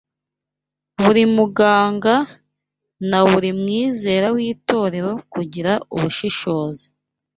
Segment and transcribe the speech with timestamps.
[1.03, 2.15] buri muganga,
[3.09, 6.85] na buri mwizera w’itorero kugira ubushishozi